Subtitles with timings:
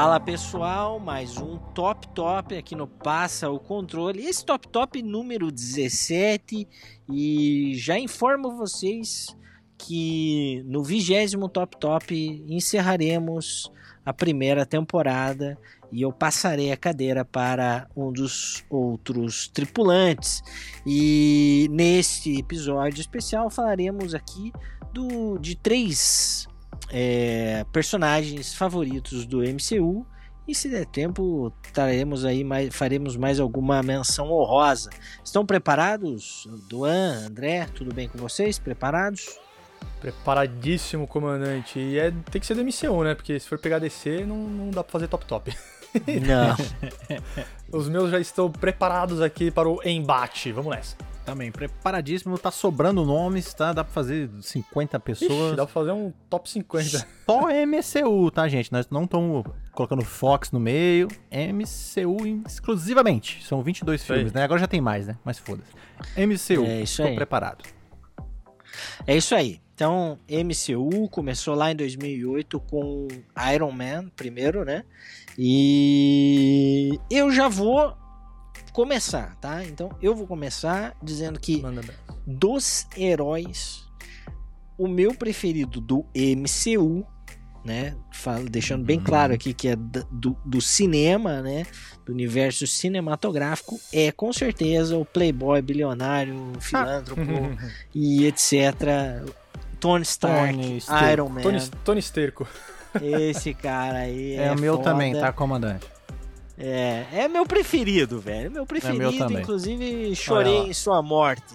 [0.00, 4.24] Fala pessoal, mais um Top Top aqui no Passa o Controle.
[4.24, 6.68] Esse Top Top número 17
[7.10, 9.36] e já informo vocês
[9.76, 12.14] que no vigésimo Top Top
[12.48, 13.72] encerraremos
[14.06, 15.58] a primeira temporada
[15.90, 20.42] e eu passarei a cadeira para um dos outros tripulantes.
[20.86, 24.52] E neste episódio especial falaremos aqui
[24.94, 26.47] do, de três
[26.90, 30.06] é, personagens favoritos do MCU.
[30.46, 34.88] E se der tempo, traremos aí mais, faremos mais alguma menção honrosa.
[35.22, 36.48] Estão preparados?
[36.70, 38.58] Duan, André, tudo bem com vocês?
[38.58, 39.38] Preparados?
[40.00, 41.78] Preparadíssimo, comandante.
[41.78, 43.14] E é, tem que ser do MCU, né?
[43.14, 45.54] Porque se for pegar DC, não, não dá pra fazer top-top.
[46.26, 46.56] Não.
[47.78, 50.52] Os meus já estão preparados aqui para o embate.
[50.52, 50.96] Vamos nessa.
[51.28, 53.74] Também, preparadíssimo, tá sobrando nomes, tá?
[53.74, 55.48] Dá pra fazer 50 pessoas.
[55.48, 57.06] Ixi, dá pra fazer um top 50.
[57.26, 58.72] Só MCU, tá, gente?
[58.72, 61.06] Nós não estamos colocando Fox no meio.
[61.30, 63.44] MCU exclusivamente.
[63.44, 64.42] São 22 filmes, né?
[64.42, 65.18] Agora já tem mais, né?
[65.22, 65.70] Mas foda-se.
[66.16, 67.10] MCU, é isso aí.
[67.10, 67.62] tô preparado.
[69.06, 69.60] É isso aí.
[69.74, 73.06] Então, MCU começou lá em 2008 com
[73.54, 74.82] Iron Man, primeiro, né?
[75.36, 77.94] E eu já vou
[78.72, 79.64] começar, tá?
[79.64, 81.62] Então eu vou começar dizendo que
[82.26, 83.84] dos heróis,
[84.76, 87.06] o meu preferido do MCU,
[87.64, 87.94] né?
[88.50, 91.66] Deixando bem claro aqui que é do, do cinema, né?
[92.04, 97.22] Do universo cinematográfico, é com certeza o playboy bilionário, filântropo
[97.94, 99.22] e etc.
[99.80, 101.42] Tony Stark, Tony Iron Man.
[101.42, 102.48] Tony, Tony Sterco.
[103.02, 104.90] Esse cara aí é, é o meu foda.
[104.90, 105.86] também, tá, comandante?
[106.58, 108.50] É, é meu preferido, velho.
[108.50, 111.54] Meu preferido, é meu inclusive chorei em sua morte.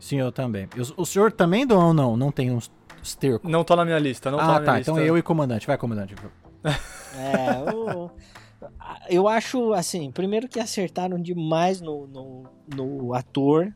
[0.00, 0.68] Sim, eu também.
[0.76, 2.16] O, o senhor também ou não?
[2.16, 2.70] Não tem uns
[3.02, 3.48] esterco?
[3.48, 4.90] Não tá na minha lista, não ah, tá na minha tá, lista.
[4.90, 5.66] então eu e comandante.
[5.66, 6.14] Vai, comandante.
[6.64, 8.10] é, o,
[9.08, 13.72] eu acho, assim, primeiro que acertaram demais no, no, no ator,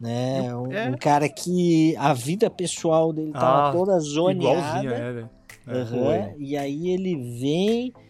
[0.00, 0.54] né?
[0.54, 0.88] Um, é.
[0.88, 5.30] um, cara que a vida pessoal dele tava ah, toda zoneada.
[5.66, 8.05] É, uhum, e aí ele vem é,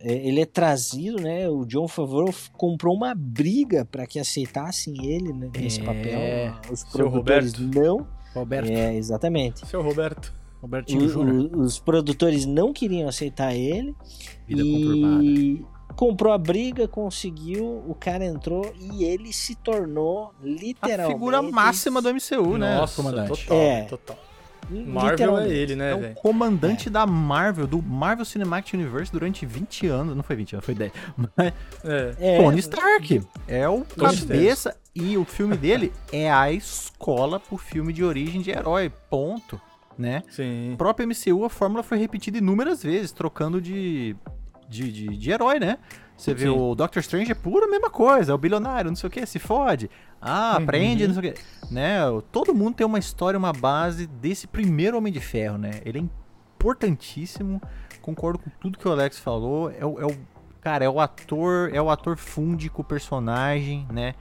[0.00, 1.48] ele é trazido, né?
[1.48, 6.72] O John Favreau comprou uma briga para que aceitassem ele né, nesse é, papel.
[6.72, 8.06] Os produtores não.
[8.34, 8.70] Roberto.
[8.70, 9.66] É, exatamente.
[9.66, 10.32] Seu Roberto.
[10.60, 11.56] Robertinho o, Júnior.
[11.56, 13.94] Os produtores não queriam aceitar ele.
[14.46, 15.64] Vida e
[15.96, 21.12] comprou a briga, conseguiu, o cara entrou e ele se tornou literalmente.
[21.12, 23.28] A figura máxima do MCU, né, Nossa, comandante?
[23.28, 23.82] Total, é.
[23.82, 24.16] total.
[24.70, 26.06] Marvel é ele, né, velho?
[26.06, 26.90] É o comandante é.
[26.90, 30.16] da Marvel, do Marvel Cinematic Universe durante 20 anos.
[30.16, 30.92] Não foi 20 anos, foi 10.
[31.16, 31.52] Mas,
[31.84, 32.14] é.
[32.18, 32.42] é.
[32.42, 33.22] Tony Stark.
[33.46, 34.70] É o Tony cabeça.
[34.70, 34.78] Stark.
[34.94, 38.90] E o filme dele é a escola pro filme de origem de herói.
[39.08, 39.60] Ponto.
[39.96, 40.22] Né?
[40.30, 40.74] Sim.
[40.74, 44.14] O próprio MCU, a fórmula foi repetida inúmeras vezes, trocando de,
[44.68, 45.78] de, de, de herói, né?
[46.18, 49.10] Você vê o Doctor Strange é pura mesma coisa, é o bilionário, não sei o
[49.10, 49.88] que, se fode.
[50.20, 50.64] Ah, uhum.
[50.64, 51.40] aprende, não sei o que.
[51.70, 52.00] Né?
[52.32, 55.80] Todo mundo tem uma história, uma base desse primeiro Homem de Ferro, né?
[55.84, 57.62] Ele é importantíssimo.
[58.02, 59.70] Concordo com tudo que o Alex falou.
[59.70, 60.16] É o, é o
[60.60, 64.16] cara, é o ator, é o ator funde com o personagem, né?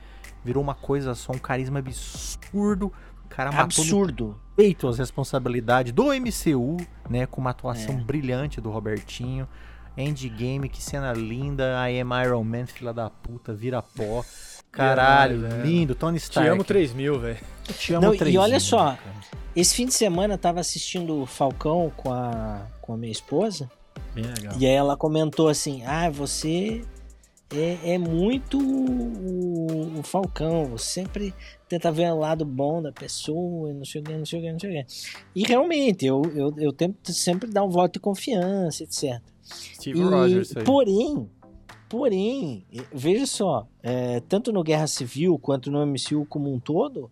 [0.46, 2.94] Virou uma coisa só, um carisma absurdo.
[3.26, 4.40] O cara matou absurdo.
[4.56, 6.78] peito as responsabilidades do MCU,
[7.10, 7.26] né?
[7.26, 7.98] Com uma atuação é.
[7.98, 9.48] brilhante do Robertinho.
[9.98, 11.90] Endgame, que cena linda.
[11.90, 14.24] I am Iron Man, filha da puta, vira pó.
[14.72, 15.96] Caralho, Caralho lindo.
[15.96, 16.48] Tony Stark.
[16.48, 17.40] Te amo 3 mil, velho.
[17.80, 19.00] Te amo Não, 3 E olha mil, só, cara.
[19.56, 23.72] esse fim de semana eu tava assistindo Falcão com a, com a minha esposa.
[24.14, 24.54] Bem legal.
[24.60, 26.84] E aí ela comentou assim: Ah, você
[27.54, 31.34] é, é muito o, o, Falcão, você sempre
[31.68, 34.52] tenta ver o lado bom da pessoa, não sei o que, não sei o que,
[34.52, 34.94] não sei o que.
[35.36, 39.22] E realmente, eu, eu, eu tento sempre dar um voto de confiança, etc.
[39.44, 40.64] Steve e, Rogers aí.
[40.64, 41.30] Porém,
[41.90, 47.10] porém, veja só, é, tanto no Guerra Civil quanto no MCU como um todo,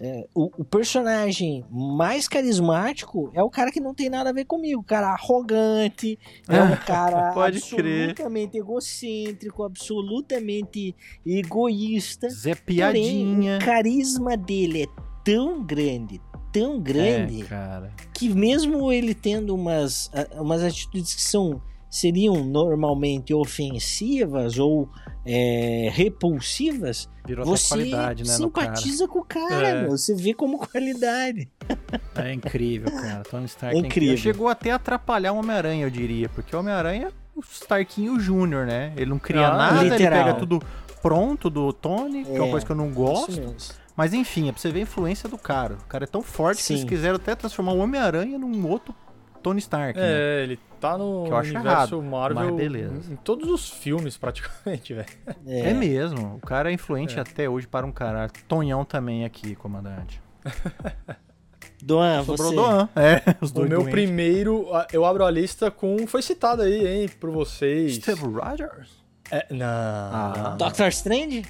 [0.00, 4.46] é, o, o, personagem mais carismático é o cara que não tem nada a ver
[4.46, 6.18] comigo, o cara arrogante,
[6.48, 8.60] é um cara absolutamente crer.
[8.62, 12.30] egocêntrico, absolutamente egoísta.
[12.30, 13.58] Zé Piadinha.
[13.58, 14.86] Porém, o carisma dele é
[15.22, 16.18] tão grande,
[16.50, 24.58] tão grande, é, que mesmo ele tendo umas, umas atitudes que são seriam normalmente ofensivas
[24.58, 24.88] ou
[25.26, 29.86] é, repulsivas, Virou você qualidade, né, simpatiza com o cara, é.
[29.86, 31.50] você vê como qualidade.
[32.14, 33.22] É incrível, cara.
[33.24, 34.16] Tony Stark é incrível.
[34.16, 38.66] Chegou até a atrapalhar o Homem-Aranha, eu diria, porque o Homem-Aranha é o Starkinho Júnior,
[38.66, 38.92] né?
[38.96, 40.18] Ele não cria ah, nada, literal.
[40.18, 40.62] ele pega tudo
[41.02, 43.54] pronto do Tony, que é uma é, coisa que eu não gosto.
[43.96, 45.74] Mas enfim, é pra você ver a influência do cara.
[45.74, 46.74] O cara é tão forte Sim.
[46.74, 48.94] que eles quiseram até transformar o Homem-Aranha num outro
[49.42, 50.06] Tony Stark, né?
[50.06, 53.12] É, ele tá no Que eu acho universo errado, Marvel mas beleza.
[53.12, 55.08] em todos os filmes, praticamente, velho.
[55.46, 55.72] É.
[55.74, 56.36] mesmo.
[56.36, 58.30] O cara é influente até hoje para um caralho.
[58.48, 60.20] Tonhão também aqui, comandante.
[61.82, 62.56] Doan, Sobrou você.
[62.56, 62.88] Doan.
[62.94, 63.92] É, os O dois meu doentes.
[63.92, 66.06] primeiro, eu abro a lista com.
[66.06, 67.94] Foi citado aí, hein, por vocês.
[67.96, 69.00] Steve Rogers?
[69.30, 69.66] É, não.
[69.66, 70.56] Ah.
[70.58, 71.42] Doctor Strange?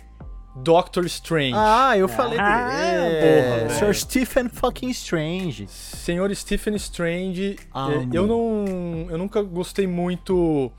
[0.56, 1.54] Doctor Strange.
[1.54, 3.20] Ah, eu falei Ah, dele.
[3.20, 3.70] porra, É, velho.
[3.70, 5.66] Sir Stephen fucking Strange.
[5.68, 7.92] Senhor Stephen Strange, Amo.
[8.12, 9.06] é, eu não.
[9.08, 10.70] Eu nunca gostei muito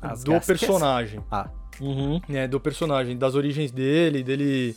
[0.00, 1.20] As do personagem.
[1.30, 1.48] Ah,
[1.80, 2.20] Uhum.
[2.28, 4.74] né, do personagem, das origens dele, dele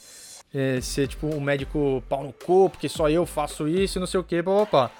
[0.54, 4.08] é, ser tipo um médico pau no cu, porque só eu faço isso e não
[4.08, 4.92] sei o que, papapá.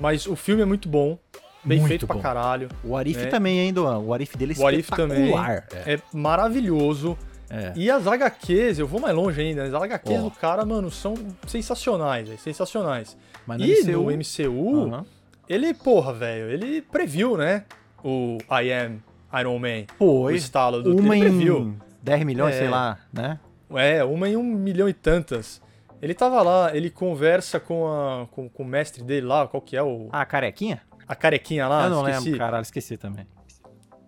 [0.00, 1.18] Mas o filme é muito bom,
[1.64, 2.14] bem Muito feito bom.
[2.14, 3.26] pra caralho, o Arif É.
[3.26, 3.98] também, hein, Doan?
[3.98, 5.24] O Arif dele é O What If também.
[5.26, 5.66] espetacular.
[5.86, 5.94] É.
[5.94, 7.18] é maravilhoso.
[7.50, 7.72] É.
[7.74, 10.22] E as HQs, eu vou mais longe ainda, as HQs Ó.
[10.22, 11.14] do cara, mano, são
[11.48, 13.16] sensacionais, velho, sensacionais.
[13.46, 15.06] Mas e MCU, no MCU, Aham.
[15.48, 17.64] ele, porra, velho, ele previu, né,
[18.04, 19.02] o I Am
[19.40, 20.36] Iron Man, o Foi.
[20.36, 21.58] estalo do Uma ele previu.
[21.58, 22.58] em 10 milhões, É.
[22.58, 23.38] sei lá, né?
[23.74, 25.60] É, uma em um milhão e tantas.
[26.02, 29.76] Ele tava lá, ele conversa com, a, com, com o mestre dele lá, qual que
[29.76, 30.08] é o.
[30.10, 30.80] Ah, carequinha?
[31.06, 32.24] A carequinha lá, eu não esqueci.
[32.24, 33.26] lembro, caralho, esqueci também.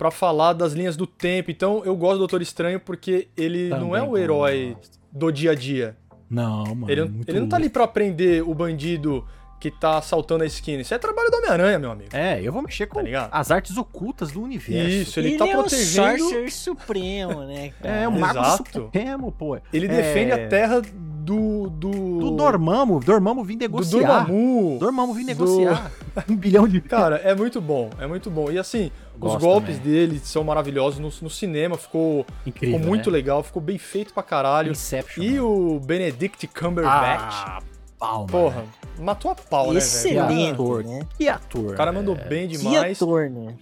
[0.03, 1.49] Pra falar das linhas do tempo.
[1.49, 4.77] Então eu gosto do Doutor Estranho porque ele não é Também o herói
[5.13, 5.97] do dia a dia.
[6.29, 6.91] Não, mano.
[6.91, 9.25] Ele, muito ele não tá ali pra prender o bandido
[9.61, 10.83] que tá assaltando a esquina.
[10.83, 12.09] Isso é trabalho do Homem-Aranha, meu amigo.
[12.13, 14.89] É, eu vou mexer com Tá as artes ocultas do universo.
[14.91, 16.15] Isso, ele, Ele, tá é protegendo.
[16.15, 17.95] o Sorcerer Supremo, né, cara?
[18.03, 18.73] É, o Mago Exato.
[18.83, 19.57] Supremo, pô.
[19.73, 20.83] Ele É, defende a terra
[21.23, 21.71] do.
[21.71, 23.01] Do, Do Dormammu.
[23.01, 24.25] Dormammu vim do negociar.
[24.27, 24.79] Dormammu.
[24.79, 25.91] Dormammu vim negociar.
[26.29, 26.81] um bilhão de...
[26.81, 28.51] Cara, é muito bom, é muito bom.
[28.51, 29.93] E assim, Gosto os golpes também.
[29.93, 30.99] dele são maravilhosos.
[31.01, 33.17] No, no cinema ficou, Incrível, ficou muito né?
[33.17, 34.73] legal, ficou bem feito pra caralho.
[34.73, 35.23] Inception.
[35.23, 37.59] E o Benedict Cumberbatch, Ah,
[37.99, 38.27] palma.
[38.27, 38.65] porra,
[38.99, 39.79] matou a pau, né, velho?
[39.79, 40.85] Excelente, ator.
[40.85, 41.01] né?
[41.17, 41.73] Que ator.
[41.73, 42.25] O cara mandou é.
[42.29, 43.01] bem Que demais.
[43.01, 43.55] ator, né?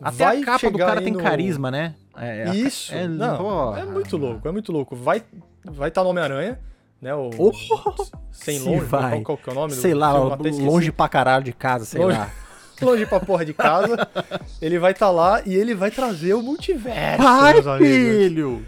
[0.00, 1.94] Até Vai a capa do cara tem no- carisma, né?
[2.18, 4.94] É, Isso, é- não, é muito louco, é muito louco.
[4.96, 5.22] Vai
[5.64, 6.58] vai tá no Homem-Aranha,
[7.00, 7.30] né, o...
[7.38, 7.52] Oh,
[8.32, 9.20] sem se longe, vai.
[9.22, 9.74] qual, que é o nome?
[9.74, 10.66] do Sei lá, até esqueci.
[10.66, 12.30] longe pra caralho de casa, sei Longe- lá.
[12.82, 13.96] longe pra porra de casa.
[14.60, 17.88] ele vai estar lá e ele vai trazer o multiverso, Ai, meus amigos.
[17.96, 18.66] filho!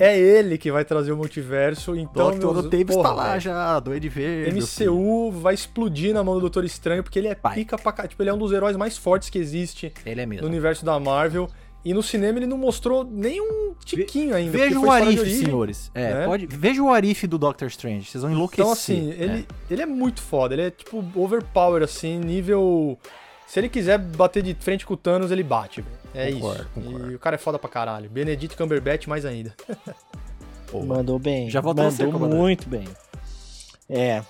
[0.00, 2.30] É ele que vai trazer o multiverso, então.
[2.30, 3.40] Doutor meus- Davis porra, tá lá velho.
[3.40, 4.56] já, doido verde.
[4.60, 7.56] MCU vai explodir na mão do Doutor Estranho, porque ele é Vai.
[7.56, 8.06] pica pra.
[8.06, 10.46] Tipo, ele é um dos heróis mais fortes que existe Ele é no mesmo.
[10.46, 11.48] universo da Marvel.
[11.84, 14.50] E no cinema ele não mostrou nem um tiquinho ainda.
[14.56, 15.44] Veja o Arif, origem.
[15.44, 15.90] senhores.
[15.94, 16.24] É, né?
[16.26, 18.64] pode, veja o Arif do Doctor Strange, vocês vão enlouquecer.
[18.64, 19.72] Então, assim, ele, É.
[19.72, 20.54] ele é muito foda.
[20.54, 22.98] Ele é, tipo, overpower, assim, nível.
[23.46, 25.82] Se ele quiser bater de frente com o Thanos, ele bate.
[26.14, 26.70] É Concordo, isso.
[26.74, 27.12] concordo.
[27.12, 28.10] E o cara é foda pra caralho.
[28.10, 29.54] Benedict Cumberbatch mais ainda.
[30.70, 31.48] Pô, Mandou bem.
[31.48, 32.86] Já voltou Mandou você, muito bem.
[33.88, 34.22] É.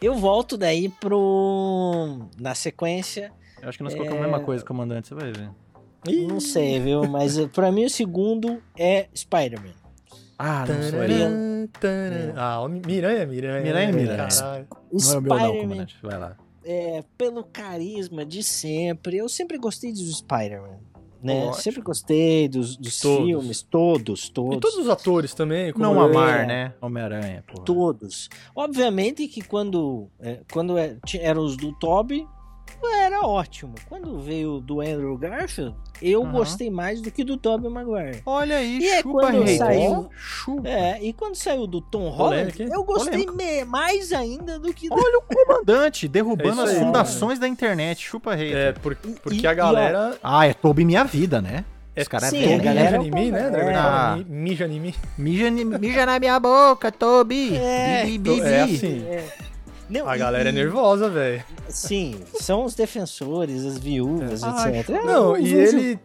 [0.00, 2.18] Eu volto daí pro.
[2.40, 3.30] Na sequência.
[3.62, 5.50] Eu acho que nós colocamos a mesma coisa, comandante, você vai ver.
[6.28, 7.04] Não sei, viu?
[7.08, 9.74] Mas pra mim o segundo é Spider-Man.
[10.38, 11.12] Ah, não sou Tarará.
[11.14, 11.68] eu.
[11.80, 12.32] Tarará.
[12.36, 13.60] Ah, o Miranha, Miranha.
[13.62, 14.28] Miranha, Miranha.
[14.28, 14.66] Caralho.
[14.92, 15.96] Não é o meu não, Spider-Man, comandante.
[16.02, 16.36] Vai lá.
[16.64, 20.78] é, pelo carisma de sempre, eu sempre gostei do Spider-Man.
[21.20, 21.46] Né?
[21.46, 21.54] Ótimo.
[21.62, 23.26] Sempre gostei dos, dos Todos.
[23.26, 24.56] filmes, todos, todos.
[24.56, 25.72] E todos os atores também.
[25.72, 26.72] como Não amar, né?
[26.80, 27.42] Homem-Aranha.
[27.64, 28.28] Todos.
[28.54, 32.24] Obviamente que quando, é, quando é, eram os do Toby,
[32.86, 33.74] era ótimo.
[33.88, 36.32] Quando veio do Andrew Garfield, eu Aham.
[36.32, 38.22] gostei mais do que do Tobey Maguire.
[38.24, 39.58] Olha aí, E é chupa quando hater.
[39.58, 40.68] saiu- Chupa.
[40.68, 44.88] É, e quando saiu do Tom Holland, Polêmica, eu gostei me- mais ainda do que
[44.88, 44.94] do...
[44.94, 48.00] Olha o comandante derrubando É as aí, fundações da internet.
[48.04, 48.56] Chupa hater.
[48.56, 50.18] É, por- porque e- a e, galera.
[50.22, 51.64] Ah, é Toby minha vida, né?
[51.96, 52.64] É, Os caras sim, é a Toby.
[52.64, 53.46] galera- mija em mim, né?
[53.46, 53.50] É.
[53.50, 53.70] Dragon?
[53.76, 54.16] Ah.
[54.18, 54.94] Mi- Mija em mim.
[55.18, 57.56] Mija, na minha boca, Toby.
[57.56, 58.74] É, Bi, bi, bi, É bi.
[58.74, 59.04] assim.
[59.88, 61.42] Não, A e- galera é nervosa, velho.
[61.68, 64.88] Sim, são os defensores, as viúvas, Ah, etc.
[65.04, 66.00] Não, É, e ele.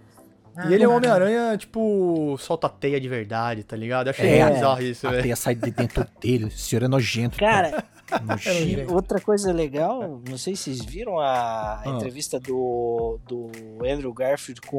[0.56, 0.98] Ah, E ele é um não.
[0.98, 4.08] Homem-Aranha, tipo, solta teia de verdade, tá ligado?
[4.08, 4.50] Eu achei É.
[4.52, 5.24] bizarro isso, A velho.
[5.24, 6.46] teia sai de dentro dele.
[6.46, 7.38] O senhor é nojento.
[7.40, 7.84] Cara,
[8.24, 8.94] Nojento.
[8.94, 11.90] Outra coisa legal, não sei se vocês viram a Ah.
[11.90, 13.50] entrevista do, do
[13.84, 14.76] Andrew Garfield com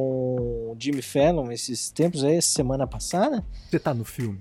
[0.70, 3.44] o Jimmy Fallon esses tempos aí, essa semana passada.
[3.68, 4.38] Você tá no filme?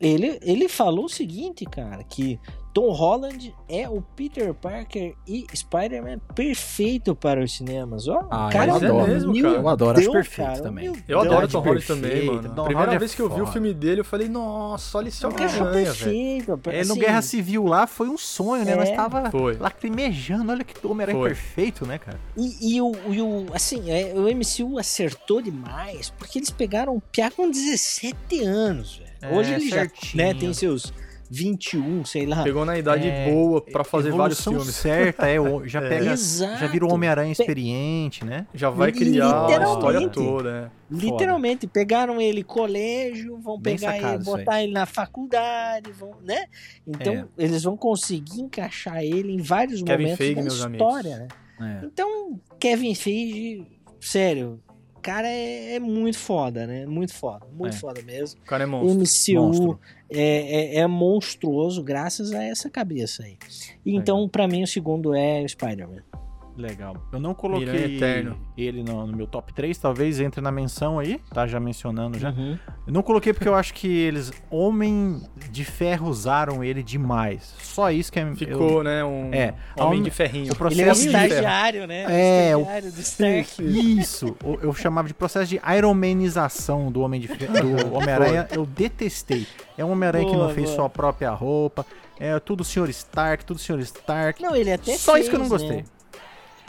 [0.00, 2.40] Ele, ele falou o seguinte, cara, que
[2.78, 8.06] Tom Holland é o Peter Parker e Spider-Man perfeito para os cinemas.
[8.06, 9.56] Ó, Ah, o cara mas é mesmo, meu cara.
[9.56, 10.92] Eu adoro, acho perfeito cara, também.
[11.08, 12.42] Eu adoro Tom Holland também, mano.
[12.42, 15.08] Tom Holland primeira é vez que eu vi o filme dele, eu falei, nossa, olha
[15.08, 15.72] esse É velho.
[15.72, 16.60] perfeito.
[16.66, 18.72] É, no assim, Guerra Civil lá foi um sonho, né?
[18.72, 18.76] É.
[18.76, 19.56] Nós tava Foi.
[19.56, 20.52] lacrimejando.
[20.52, 21.28] Olha que Homem-Aranha Foi.
[21.30, 22.20] perfeito, né, cara?
[22.36, 27.00] E, e o, e o- assim, é, o MCU acertou demais, porque eles pegaram o
[27.00, 29.08] Pia com 17 anos, velho.
[29.20, 30.16] É, Hoje ele já certinho.
[30.24, 30.92] né, tem seus
[31.30, 32.42] 21, sei lá.
[32.42, 34.74] Pegou na idade É, boa pra fazer vários filmes.
[34.74, 35.88] certa, é, o- já É.
[35.88, 36.58] pega, Exato.
[36.60, 38.46] já virou Homem-Aranha experiente, né?
[38.54, 40.70] Já vai criar a história toda, né?
[40.90, 46.46] Literalmente, pegaram ele colégio, vão Bem pegar ele, botar ele na faculdade, vão, né?
[46.86, 47.26] Então, É.
[47.36, 51.28] eles vão conseguir encaixar ele em vários Kevin momentos Feige, da história, né?
[51.82, 51.84] É.
[51.86, 53.66] Então, Kevin Feige,
[54.00, 54.60] sério,
[54.98, 56.84] cara é, é muito foda, né?
[56.86, 57.78] Muito foda, muito É.
[57.78, 58.40] foda mesmo.
[58.40, 59.34] O cara é O monstro.
[59.36, 59.80] MCU Monstro.
[60.10, 63.36] é, é, é monstruoso graças a essa cabeça aí.
[63.84, 66.02] E então, pra mim, o segundo é o Spider-Man.
[66.58, 66.96] Legal.
[67.12, 68.36] Eu não coloquei Eterno.
[68.56, 71.46] ele no, no meu top 3, talvez entre na menção aí, tá?
[71.46, 72.30] Já mencionando já.
[72.30, 72.58] Uhum.
[72.84, 75.22] Eu não coloquei porque eu acho que eles, Homem
[75.52, 77.54] de Ferro, usaram ele demais.
[77.62, 78.34] Só isso que é.
[78.34, 79.04] Ficou, né?
[79.04, 79.54] Um É.
[79.78, 80.52] homem A- de ferrinho.
[80.52, 82.04] O processo Ele é de- estagiário, né?
[82.50, 83.62] É, o estagiário do Stark.
[84.00, 89.46] Isso, eu chamava de processo de iromanização do Homem de Ferro, do Homem-Aranha, eu detestei.
[89.76, 91.86] É um Homem-Aranha que não Boa, fez sua própria roupa,
[92.18, 92.88] é tudo Sr.
[92.90, 93.78] Stark, tudo Sr.
[93.80, 94.42] Stark.
[94.42, 95.76] Não, ele até Só fez, isso que eu não gostei.
[95.78, 95.84] né?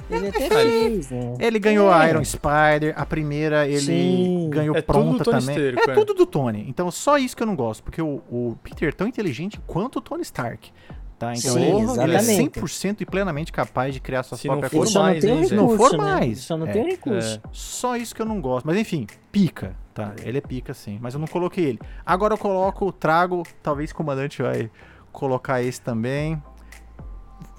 [0.09, 1.33] Ele até É, fez, né?
[1.39, 1.93] Ele ganhou É.
[1.93, 4.49] a Iron Spider, a primeira ele Sim.
[4.51, 5.55] ganhou É pronta também.
[5.69, 5.95] Stark, é é.
[5.95, 6.65] tudo do Tony.
[6.67, 9.97] Então só isso que eu não gosto, porque o, o Peter é tão inteligente quanto
[9.99, 10.71] o Tony Stark.
[11.19, 11.33] Tá?
[11.33, 12.59] Então Sim, ele, ele é exatamente.
[12.61, 15.55] 100% e plenamente capaz de criar suas próprias Ele só não mais, tem recurso, Se
[15.55, 15.97] não for né?
[15.97, 16.71] mais, Ele Só não é.
[16.71, 17.41] tem recurso.
[17.51, 18.65] Só isso que eu não gosto.
[18.65, 20.13] Mas enfim, pica, tá?
[20.23, 21.79] Ele é pica sim, mas eu não coloquei ele.
[22.05, 24.71] Agora eu coloco, trago, talvez o comandante vai
[25.11, 26.41] colocar esse também.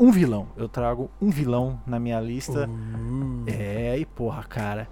[0.01, 0.49] Um vilão.
[0.57, 2.69] Eu trago um vilão na minha lista.
[3.47, 4.89] É, e porra, cara.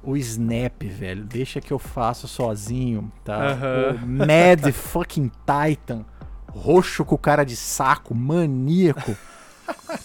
[0.00, 1.24] O Snap, velho.
[1.24, 3.36] Deixa que eu faço sozinho, tá?
[3.36, 3.98] Aham.
[4.00, 6.04] O Mad fucking Titan.
[6.48, 9.16] Roxo com cara de saco, maníaco.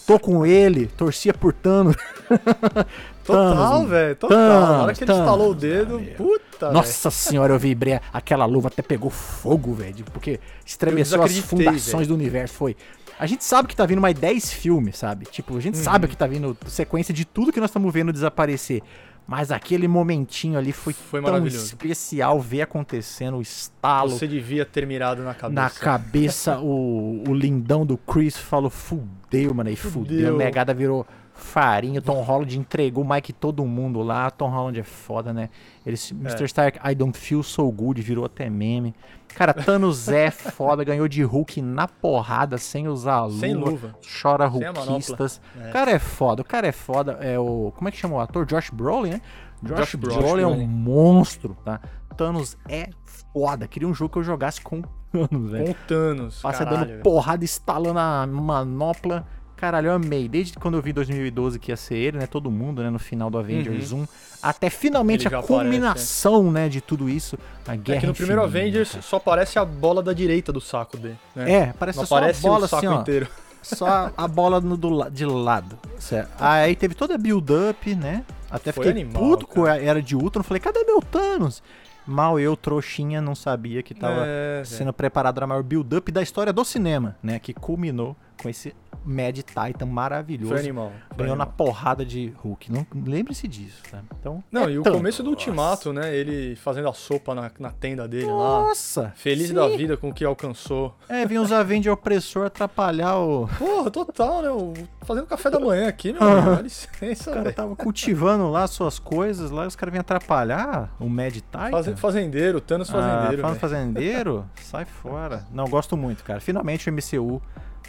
[0.07, 1.95] Tô com ele, torcia por Thanos.
[3.23, 4.15] Total, Thanos, velho.
[4.15, 4.37] Total.
[4.37, 6.71] Na hora que ele Thanos, estalou o dedo, puta.
[6.71, 7.99] Nossa senhora, eu vibrei.
[8.11, 10.05] Aquela luva até pegou fogo, velho.
[10.05, 12.55] Porque estremeceu as fundações do universo.
[12.55, 12.75] Foi.
[13.19, 15.25] A gente sabe que tá vindo mais 10 filmes, sabe?
[15.25, 15.83] Tipo, a gente Uhum.
[15.83, 18.81] sabe que tá vindo sequência de tudo que nós estamos vendo desaparecer.
[19.27, 24.88] Mas aquele momentinho ali foi, Foi tão especial ver acontecendo o estalo Você devia ter
[24.88, 25.61] mirado na cabeça.
[25.61, 26.59] na cabeça.
[26.59, 29.69] o, o lindão do Chris falou: fudeu, mano.
[29.69, 29.91] Aí fudeu.
[30.29, 30.38] Fudeu.
[30.38, 31.05] Negada virou
[31.39, 32.01] farinha.
[32.01, 34.29] Tom Holland entregou o Mike todo mundo lá.
[34.29, 35.50] Tom Holland é foda, né?
[35.86, 36.46] Ele, Mr.
[36.46, 38.93] Stark, I don't feel so good, virou até meme.
[39.36, 43.39] Cara, Thanos é foda, ganhou de Hulk na porrada, sem usar a luva.
[43.39, 43.96] Sem luva.
[44.22, 45.41] Chora Hulkistas.
[45.60, 45.69] É.
[45.69, 47.13] O cara é foda, o cara é foda.
[47.22, 47.72] É o.
[47.75, 48.46] Como é que chama o ator?
[48.46, 49.22] Josh Brolin, né?
[49.63, 50.43] Josh, Josh Brolin, Brolin.
[50.43, 51.79] é um monstro, tá?
[52.15, 52.89] Thanos é
[53.34, 53.67] foda.
[53.67, 54.81] Queria um jogo que eu jogasse com
[55.12, 55.65] Thanos, velho.
[55.65, 56.41] Com o Thanos.
[56.41, 59.25] Passa dando porrada, estalando a manopla.
[59.59, 60.29] Caralho, eu amei.
[60.29, 62.25] Desde quando eu vi em 2012 que ia ser ele, né?
[62.25, 62.89] Todo mundo, né?
[62.89, 64.07] No final do Avengers 1.
[64.41, 65.37] Até finalmente Uhum.
[65.39, 66.69] A culminação, né?
[66.69, 67.37] De tudo isso.
[67.67, 68.59] A guerra É que no primeiro infinita.
[68.59, 71.17] Avengers só aparece a bola da direita do saco dele.
[71.35, 71.51] Né?
[71.51, 73.01] É, parece Não só a aparece bola o saco assim, ó.
[73.01, 73.27] inteiro.
[73.61, 75.77] Só a- a bola no, do, de lado.
[75.97, 76.29] Certo.
[76.39, 78.23] Aí teve toda a build-up, né?
[78.49, 79.83] Até Foi fiquei animal, puto com a cara.
[79.83, 80.41] era de Ultron.
[80.41, 81.61] Falei, cadê meu Thanos?
[82.07, 86.21] Mal eu, trouxinha, não sabia que tava É, sendo preparado para a maior build-up da
[86.23, 87.37] história do cinema, né?
[87.37, 88.74] Que culminou com esse
[89.05, 90.51] Mad Titan maravilhoso.
[90.51, 90.91] Foi animal.
[91.10, 91.58] foi Ganhou na animal.
[91.58, 92.72] porrada de Hulk.
[92.72, 94.01] Não lembre-se disso, tá?
[94.19, 94.43] Então.
[94.51, 94.98] Não, é e o Thanos.
[95.00, 96.13] começo do Ultimato, né?
[96.13, 98.34] Ele fazendo a sopa na, na tenda dele lá.
[98.34, 99.13] Nossa!
[99.15, 99.53] Feliz sim.
[99.53, 100.96] da vida com o que alcançou.
[101.08, 103.48] É, vinha os Avenger opressor atrapalhar o.
[103.58, 104.50] Porra, total, né?
[104.50, 106.55] O- Fazendo café da manhã aqui, meu amigo.
[106.58, 107.55] Dá licença, O cara velho.
[107.55, 111.72] tava cultivando lá suas coisas, lá os caras vêm atrapalhar o Mad Titan.
[111.72, 113.41] Faze- Fazendeiro, Thanos Ah, fazendeiro.
[113.41, 113.60] falando velho.
[113.62, 115.46] fazendeiro, sai fora.
[115.51, 116.39] Não, gosto muito, cara.
[116.39, 117.41] Finalmente o MCU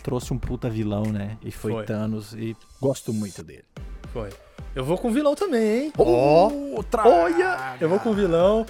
[0.03, 1.37] trouxe um puta vilão, né?
[1.43, 1.85] E foi, Foi.
[1.85, 3.65] Thanos e gosto muito dele.
[4.13, 4.29] Foi.
[4.75, 5.93] Eu vou com vilão também, hein?
[5.99, 7.07] Outra!
[7.09, 7.77] Olha!
[7.81, 8.65] Eu vou com vilão.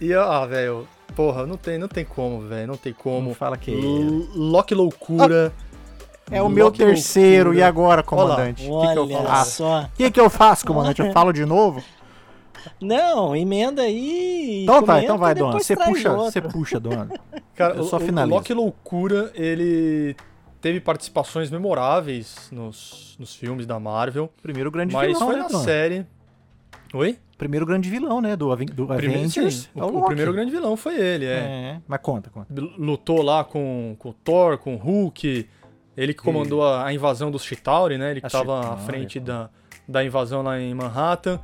[0.00, 2.66] E, ah, velho, porra, não tem, não tem como, velho.
[2.68, 3.28] Não tem como.
[3.28, 5.52] Não fala que é L- Loki Loucura.
[6.30, 7.58] É o meu Loki terceiro, Loucura.
[7.58, 8.68] e agora, comandante?
[8.70, 9.50] O que, que eu Olha faço?
[9.52, 9.80] só.
[9.82, 11.00] O que, que eu faço, comandante?
[11.00, 11.82] Eu falo de novo?
[12.80, 14.64] Não, emenda aí.
[14.64, 15.52] Então tá, comenta, então vai, Dona.
[15.58, 17.08] Você puxa, você puxa, Dona.
[17.54, 18.36] Cara, Eu o, só o finalizo.
[18.36, 20.14] Loki Loucura, ele
[20.60, 24.32] teve participações memoráveis nos, nos filmes da Marvel.
[24.42, 26.06] Primeiro grande mas vilão, foi né, na série.
[26.92, 27.18] Oi?
[27.36, 29.54] Primeiro grande vilão, né, do, Aven do Avengers.
[29.54, 31.38] sim, é o, o, o primeiro grande vilão foi ele, é.
[31.38, 32.52] É, mas conta, conta.
[32.76, 35.48] Lutou lá com, com o Thor, com o Hulk.
[35.96, 38.12] Ele que comandou a, a invasão dos Chitauri, né?
[38.12, 39.50] Ele que estava à frente da,
[39.86, 41.40] da invasão lá em Manhattan.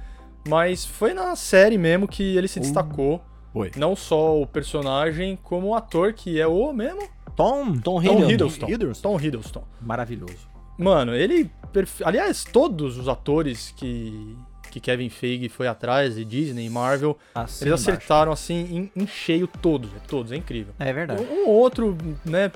[0.48, 3.22] Mas foi na série mesmo que ele se destacou.
[3.52, 3.70] Foi.
[3.76, 7.02] Não só o personagem, como o ator, que é o mesmo
[7.36, 8.68] Tom, Tom Tom Hiddleston.
[8.68, 9.02] Hiddleston.
[9.10, 9.64] Tom Hiddleston.
[9.80, 10.48] Maravilhoso.
[10.78, 11.50] Mano, ele.
[11.72, 14.36] perfe- Aliás, todos os atores que,
[14.70, 17.90] que Kevin Feige foi atrás, e Disney e Marvel, Assim eles embaixo.
[17.98, 20.74] acertaram assim em, em cheio todos, é todos, é incrível.
[20.78, 21.22] É verdade.
[21.22, 22.50] Um ou outro, né,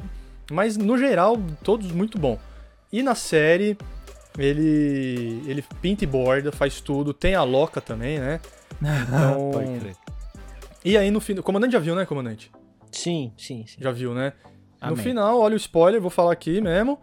[0.51, 2.39] Mas no geral, todos muito bom.
[2.93, 3.77] E na série,
[4.37, 7.13] ele ele pinta e borda, faz tudo.
[7.13, 8.41] Tem a Loca também, né?
[8.81, 9.97] Então, Pode crer.
[10.85, 12.51] e aí no final, o comandante já viu, né, comandante?
[12.93, 13.77] Sim, sim, sim.
[13.81, 14.33] Já viu, né?
[14.81, 15.03] No Amém.
[15.03, 16.99] final, olha o spoiler, vou falar aqui mesmo.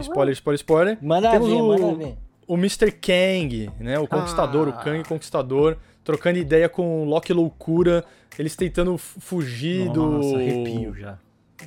[0.00, 0.98] Spoiler, spoiler, spoiler.
[1.02, 2.16] Manda Temos ver, o- manda ver.
[2.46, 2.92] o Mr.
[2.92, 3.98] Kang, né?
[3.98, 4.70] O Conquistador, Ah.
[4.80, 8.04] o Kang Conquistador, trocando ideia com o Loki Loucura,
[8.38, 10.36] eles tentando fugir Nossa, do.
[10.36, 11.18] arrepio já.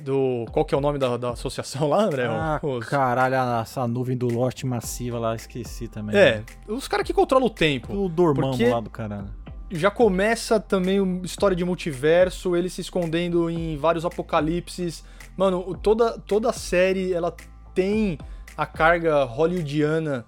[0.02, 0.44] Do.
[0.50, 2.26] Qual que é o nome da, da associação lá, André?
[2.28, 6.16] Ah, Os- caralho, essa nuvem do Lost massiva lá, esqueci também.
[6.16, 7.92] É, os caras que controlam o tempo.
[7.94, 9.28] O Dormammu Porque- lá do caralho.
[9.70, 15.04] Já começa também uma história de multiverso, ele se escondendo em vários apocalipses.
[15.36, 17.34] Mano, toda, toda a série ela
[17.74, 18.18] tem
[18.56, 20.24] a carga hollywoodiana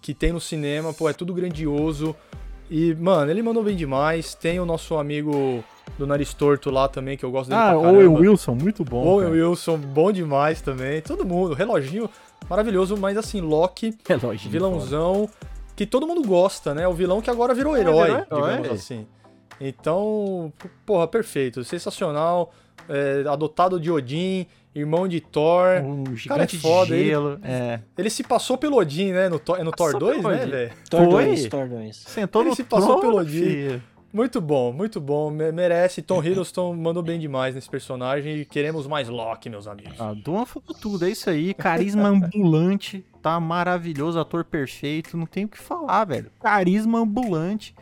[0.00, 2.14] que tem no cinema, pô, é tudo grandioso.
[2.70, 4.34] E, mano, ele mandou bem demais.
[4.34, 5.62] Tem o nosso amigo
[5.98, 8.20] do nariz torto lá também, que eu gosto dele Ah, pra Owen caramba.
[8.20, 9.04] Wilson, muito bom.
[9.06, 9.48] Owen cara.
[9.48, 11.00] Wilson, bom demais também.
[11.00, 12.08] Todo mundo, reloginho
[12.48, 14.50] maravilhoso, mas assim, Loki, Relógio.
[14.50, 15.28] vilãozão
[15.76, 16.88] que todo mundo gosta, né?
[16.88, 18.56] O vilão que agora virou É, herói, virou herói.
[18.56, 19.06] digamos assim.
[19.60, 20.52] Então,
[20.84, 22.52] porra, perfeito, sensacional.
[22.88, 25.82] É, adotado de Odin, irmão de Thor.
[25.82, 26.12] Um Cara,
[26.44, 27.38] é gigante foda, de ele- gelo.
[27.42, 27.80] É.
[27.96, 29.28] Ele se passou pelo Odin, né?
[29.28, 30.72] No, Thor- é no Thor Passou 2, pelo né, velho?
[30.90, 31.24] Thor Foi?
[31.26, 31.96] 2, Thor 2.
[31.96, 33.30] Sentou Ele no se passou trono, pelo Odin.
[33.32, 33.82] filho.
[34.12, 35.30] Muito bom, muito bom.
[35.30, 36.00] me- Merece.
[36.00, 40.00] Tom Hiddleston mandou bem demais nesse personagem e queremos mais Loki, meus amigos.
[40.00, 41.52] Ah, Duan falou tudo, é isso aí.
[41.52, 46.30] Carisma ambulante, tá maravilhoso, ator perfeito, não tem o que falar, velho.
[46.40, 47.74] Carisma ambulante.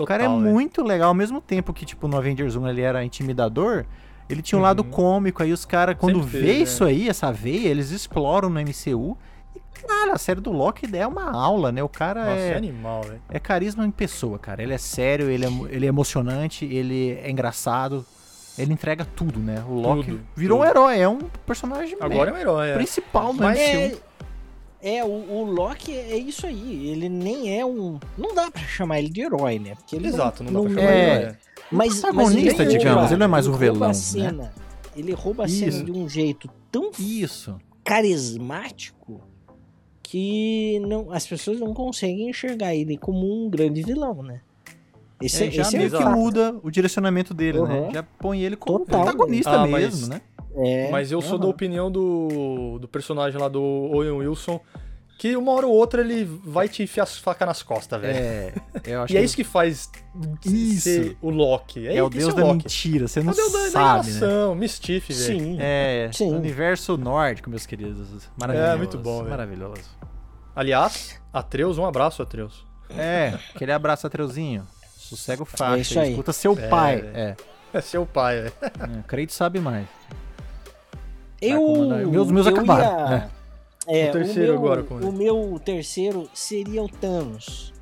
[0.00, 0.52] o cara é Total, velho.
[0.52, 3.84] muito legal, ao mesmo tempo que, tipo, no Avengers 1 ele era intimidador,
[4.28, 4.90] ele tinha um lado Uhum.
[4.90, 8.60] cômico, aí os caras, quando Sempre vê teve, isso aí, essa veia, eles exploram no
[8.60, 9.16] MCU.
[9.56, 11.82] E, cara, a série do Loki é uma aula, né?
[11.82, 13.22] O cara Nossa, é é, animal, velho.
[13.30, 14.62] é carisma em pessoa, cara.
[14.62, 18.04] Ele é sério, ele é, ele é emocionante, ele é engraçado.
[18.58, 19.62] Ele entrega tudo, né?
[19.68, 20.66] O Loki Tudo, virou tudo.
[20.66, 22.74] um herói, é um personagem Agora é um herói, é.
[22.74, 24.00] principal no Mas- MCU.
[24.82, 26.88] É, é o, o Loki é isso aí.
[26.90, 28.00] Ele nem é um.
[28.16, 29.74] Não dá pra chamar ele de herói, né?
[29.76, 31.36] Porque ele Exato, não dá pra não- chamar é- de herói.
[31.70, 31.74] É.
[31.74, 33.94] Mas, protagonista, mas digamos, ele não é mais um ele vilão, rouba né?
[33.94, 34.52] cena.
[34.96, 37.56] Ele rouba a cena de um jeito tão Isso.
[37.84, 39.20] carismático
[40.02, 44.40] que não, as pessoas não conseguem enxergar ele como um grande vilão, né?
[45.20, 46.16] Esse, É, já esse é meio o que fato.
[46.16, 47.80] muda o direcionamento dele, né?
[47.80, 47.92] Uhum.
[47.92, 49.02] Já põe ele como Total.
[49.02, 50.20] protagonista Ah, mas- mesmo, né?
[50.60, 51.40] É, Mas eu sou aham.
[51.42, 54.58] da opinião do, do personagem lá do Owen Wilson,
[55.18, 58.16] que uma hora ou outra ele vai te enfiar as facas nas costas, velho.
[58.16, 58.52] É,
[58.84, 59.90] eu acho E é isso que faz
[60.46, 60.82] Isso.
[60.82, 61.88] ser o Loki.
[61.88, 62.58] É, é o deus é da Loki.
[62.58, 64.54] mentira, você É não o deus da, da sabe, né?
[64.54, 65.40] Mischief, velho.
[65.40, 65.56] Sim.
[65.60, 66.32] É, Sim.
[66.34, 68.28] universo nórdico, meus queridos.
[68.40, 68.72] Maravilhoso.
[68.72, 69.30] É, muito bom, velho.
[69.30, 69.82] Maravilhoso.
[70.54, 72.64] Aliás, Atreus, um abraço, Atreus.
[72.90, 74.64] É, aquele abraço, Atreuzinho.
[74.96, 76.00] Sossega o faixa.
[76.04, 76.10] É.
[76.10, 77.00] Escuta seu É, pai.
[77.12, 77.36] É,
[77.74, 78.52] É seu pai, velho.
[78.62, 79.86] é, Creito sabe mais.
[81.40, 82.06] Eu, comandar.
[82.06, 83.30] Meus- meus eu acabaram, ia- né?
[83.88, 85.06] É, O terceiro meu, agora.
[85.06, 87.72] O meu terceiro seria o Thanos.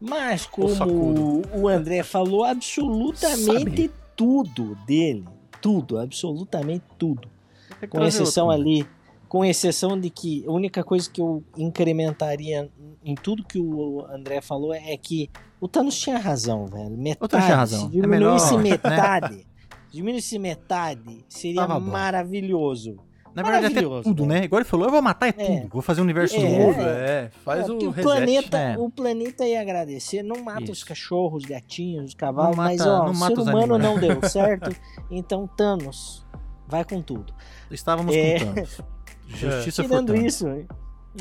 [0.00, 3.90] Mas como o André falou, absolutamente Sabe.
[4.14, 5.24] tudo dele.
[5.60, 7.28] Tudo, absolutamente tudo.
[7.88, 8.60] Com exceção outro.
[8.60, 8.86] ali,
[9.28, 12.70] com exceção de que a única coisa que eu incrementaria
[13.04, 16.96] em tudo que o André falou é que o Thanos tinha razão, velho.
[16.96, 17.80] Metade, tinha razão.
[17.90, 18.62] se É diminuísse né?
[18.62, 19.46] metade,
[19.90, 21.90] diminuísse metade, seria Tava bom.
[23.36, 24.26] Na verdade, até tudo, velho.
[24.26, 24.44] né?
[24.44, 25.32] Igual ele falou, eu vou matar é É.
[25.60, 25.68] tudo.
[25.72, 26.58] Vou fazer um universo É.
[26.58, 26.80] novo.
[26.80, 27.30] É.
[27.44, 28.02] Faz É, o o reset.
[28.02, 28.78] planeta, É.
[28.78, 30.22] o planeta ia agradecer.
[30.22, 30.86] Não mata os Isso.
[30.86, 33.74] cachorros, os gatinhos, os cavalos, Não mas mata- ó, não o mata ser os humano
[33.74, 33.82] animais.
[33.94, 34.76] não deu certo.
[35.10, 36.26] Então Thanos
[36.66, 37.32] vai com tudo.
[37.70, 38.38] Estávamos É.
[38.40, 38.80] com Thanos.
[39.28, 40.46] Justiça por Tirando isso,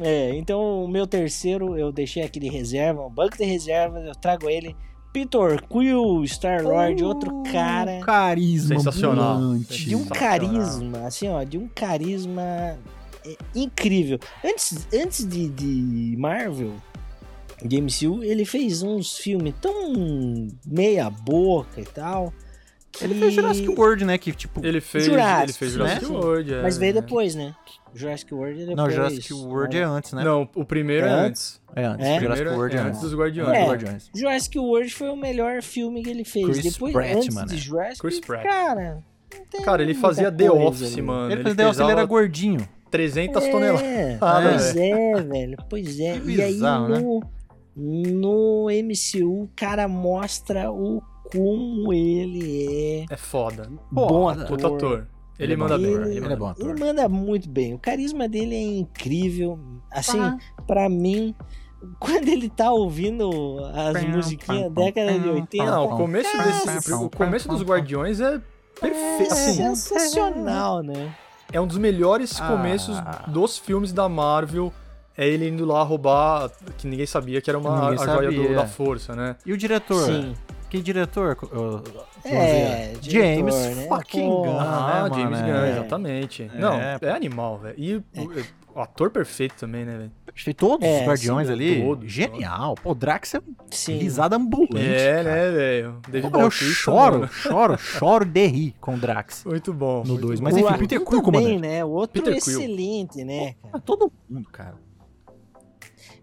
[0.02, 4.14] é, então o meu terceiro eu deixei aqui de reserva, um banco de reserva, eu
[4.14, 4.76] trago ele.
[5.16, 8.76] Peter Quill, Star-Lord, outro cara Carisma.
[8.76, 9.36] Sensacional.
[9.38, 9.86] ambulante.
[9.86, 10.30] de um Sensacional.
[10.30, 12.42] carisma, assim, ó, de um carisma
[13.26, 14.20] é, incrível.
[14.44, 16.74] Antes, antes de, de Marvel,
[17.64, 19.94] de MCU, ele fez uns filmes tão
[20.66, 22.34] meia boca e tal.
[22.98, 23.04] Que...
[23.04, 24.18] Ele fez Jurassic World, né?
[24.18, 24.66] Que tipo.
[24.66, 25.78] Ele fez, Jurassic, ele fez né?
[25.86, 26.62] Jurassic World, é.
[26.62, 27.54] Mas veio depois, né?
[27.94, 28.78] Jurassic World é depois.
[28.78, 30.24] Não, Jurassic World é antes, né?
[30.24, 31.62] Não, o primeiro é, É antes.
[31.76, 32.06] É antes.
[32.06, 32.18] É?
[32.18, 32.90] O Jurassic World é é antes.
[32.98, 33.50] antes dos Guardiões.
[33.50, 33.64] Antes É.
[33.64, 34.10] dos Guardiões.
[34.16, 36.46] Jurassic World foi o melhor filme que ele fez.
[36.46, 37.48] Chris depois, Pratt, antes mano.
[37.48, 38.44] de Jurassic, Chris Pratt.
[38.44, 39.04] cara...
[39.64, 41.02] Cara, ele fazia The Office, ali.
[41.02, 41.32] mano.
[41.32, 42.68] Ele, Ele, ele, ele era gordinho.
[42.90, 43.82] 300 toneladas.
[43.82, 45.58] É, Ah, pois é, velho.
[45.70, 46.20] Pois é.
[46.20, 47.00] Que E aí bizarro, né?
[47.00, 47.22] no,
[47.76, 51.02] no MCU, o cara mostra o
[51.36, 53.70] como ele é É foda.
[53.94, 54.48] Pô, bom puta ator.
[54.58, 55.08] Puta ator.
[55.38, 55.86] Ele, é bom manda bem.
[55.88, 56.70] Ele- Ele, Ele é manda bom ator.
[56.70, 57.74] Ele manda muito bem.
[57.74, 59.60] O carisma dele é incrível.
[59.92, 60.38] Assim, Ah.
[60.66, 61.36] pra mim,
[62.00, 63.30] quando ele tá ouvindo
[63.74, 67.62] as musiquinhas da década de pam, 80, Não, o começo, desse, o começo dos.
[67.62, 68.40] Guardiões é é
[68.80, 69.32] perfeito.
[69.34, 71.14] Assim, sensacional, né?
[71.52, 72.48] é um dos melhores Ah.
[72.48, 74.74] começos dos filmes da Marvel.
[75.18, 78.54] É ele indo lá roubar, que ninguém sabia que era uma Ninguém a joia do-
[78.56, 79.38] da força, né?
[79.46, 80.02] E o diretor?
[80.06, 80.36] Sim.
[80.78, 81.38] Que diretor?
[81.44, 81.82] Uh,
[82.24, 82.98] É, ver.
[83.00, 83.88] diretor, James né?
[83.88, 84.52] fucking Porra.
[84.52, 85.54] Gunn, Ah, né, James mano?
[85.54, 85.72] Gunn, É.
[85.72, 86.52] exatamente.
[86.54, 87.06] É, Não, pô.
[87.06, 87.76] é animal, velho.
[87.78, 88.04] E o,
[88.76, 90.12] o ator perfeito também, né, velho?
[90.36, 91.82] Fez todos É, os Guardiões sim, ali.
[91.82, 92.76] todos, Genial.
[92.84, 93.98] Pô, o Drax é Sim.
[94.00, 94.78] risada ambulante.
[94.80, 95.24] É, cara.
[95.24, 96.02] né, velho?
[96.04, 97.28] Pô, eu Bautista, choro, mano.
[97.32, 99.46] choro, choro de rir com o Drax.
[99.46, 100.02] Muito bom.
[100.02, 100.44] No muito dois, bom.
[100.44, 101.62] mas o enfim, Arthur Peter Quill, também, comandante.
[101.62, 101.86] né?
[101.86, 102.60] O outro Peter Quill.
[102.60, 103.74] excelente, né, cara?
[103.76, 104.76] Ah, Todo mundo, cara.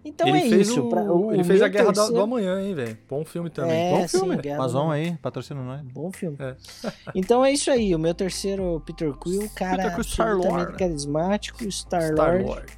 [0.05, 0.81] Então ele é fez, isso.
[0.85, 2.99] o, pra- o ele fez a Guerra terceiro- do Amanhã, hein, velho?
[3.09, 3.73] Bom filme também.
[3.73, 4.37] É, Bom sim, filme.
[4.37, 5.81] Guerra Mazon do- aí, patrocina nós.
[5.93, 6.37] Bom filme.
[6.41, 6.57] É.
[7.15, 7.95] Então é isso aí.
[7.95, 10.77] O meu terceiro Peter Quill, cara Peter Quill, absolutamente Star-Lord.
[10.79, 12.43] carismático, Star-Lord.
[12.45, 12.73] Star-Lord.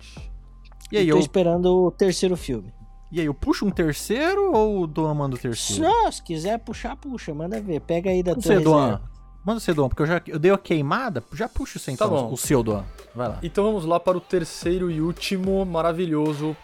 [0.93, 2.73] E aí, tô eu, esperando o terceiro filme.
[3.11, 5.83] e aí, eu puxo um terceiro ou o Doan manda o terceiro?
[5.91, 7.33] Só, se quiser puxar, puxa.
[7.33, 7.81] Manda ver.
[7.81, 9.01] Pega aí da Não tua sei, Doan.
[9.47, 12.15] Manda você, Doan, porque eu já eu dei a queimada, já puxa você então, Tá
[12.15, 12.33] bom.
[12.33, 12.85] o seu, Doan.
[13.15, 13.39] Vai lá.
[13.43, 16.57] Então vamos lá para o terceiro e último maravilhoso.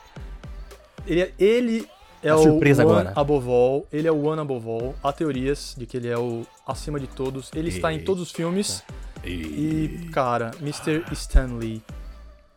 [1.06, 1.88] Ele, é- ele
[2.22, 3.12] é A o surpresa One agora.
[3.16, 3.86] Above All.
[3.92, 4.94] Ele é o One Above All.
[5.02, 7.50] Há teorias de que ele é o acima de todos.
[7.54, 8.82] Ele está em todos os filmes.
[9.24, 11.04] E, cara, Mr.
[11.12, 11.82] Stanley.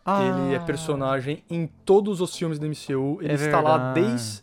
[0.05, 3.19] Ele é personagem em todos os filmes do MCU.
[3.21, 4.41] Ele É está lá desde